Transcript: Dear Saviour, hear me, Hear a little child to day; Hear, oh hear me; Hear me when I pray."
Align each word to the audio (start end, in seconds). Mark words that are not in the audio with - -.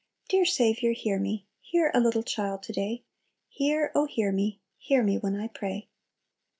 Dear 0.29 0.45
Saviour, 0.45 0.93
hear 0.93 1.19
me, 1.19 1.45
Hear 1.59 1.91
a 1.93 1.99
little 1.99 2.23
child 2.23 2.63
to 2.63 2.73
day; 2.73 3.03
Hear, 3.49 3.91
oh 3.93 4.05
hear 4.07 4.31
me; 4.31 4.59
Hear 4.79 5.03
me 5.03 5.19
when 5.19 5.35
I 5.39 5.45
pray." 5.47 5.89